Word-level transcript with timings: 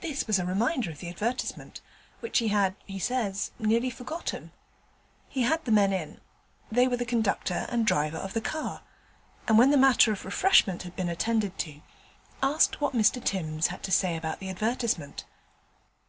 This 0.00 0.26
was 0.26 0.40
a 0.40 0.44
reminder 0.44 0.90
of 0.90 0.98
the 0.98 1.08
advertisement, 1.08 1.80
which 2.18 2.38
he 2.40 2.48
had, 2.48 2.74
he 2.86 2.98
says, 2.98 3.52
nearly 3.56 3.88
forgotten. 3.88 4.50
He 5.28 5.42
had 5.42 5.64
the 5.64 5.70
men 5.70 5.92
in 5.92 6.20
they 6.72 6.88
were 6.88 6.96
the 6.96 7.04
conductor 7.04 7.66
and 7.68 7.86
driver 7.86 8.16
of 8.18 8.32
the 8.32 8.40
car 8.40 8.82
and 9.46 9.56
when 9.58 9.70
the 9.70 9.76
matter 9.76 10.10
of 10.10 10.24
refreshment 10.24 10.82
had 10.82 10.96
been 10.96 11.08
attended 11.08 11.56
to, 11.58 11.82
asked 12.42 12.80
what 12.80 12.94
Mr 12.94 13.22
Timms 13.22 13.68
had 13.68 13.76
had 13.76 13.84
to 13.84 13.92
say 13.92 14.16
about 14.16 14.40
the 14.40 14.48
advertisement. 14.50 15.24